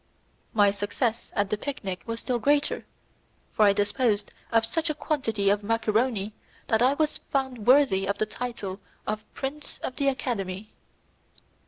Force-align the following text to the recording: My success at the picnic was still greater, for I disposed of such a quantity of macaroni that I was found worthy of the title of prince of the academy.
My 0.55 0.71
success 0.71 1.31
at 1.35 1.51
the 1.51 1.59
picnic 1.59 2.01
was 2.07 2.21
still 2.21 2.39
greater, 2.39 2.85
for 3.51 3.65
I 3.65 3.73
disposed 3.73 4.33
of 4.51 4.65
such 4.65 4.89
a 4.89 4.95
quantity 4.95 5.51
of 5.51 5.61
macaroni 5.61 6.33
that 6.69 6.81
I 6.81 6.95
was 6.95 7.19
found 7.19 7.67
worthy 7.67 8.07
of 8.07 8.17
the 8.17 8.25
title 8.25 8.79
of 9.05 9.31
prince 9.35 9.77
of 9.77 9.97
the 9.97 10.07
academy. 10.07 10.73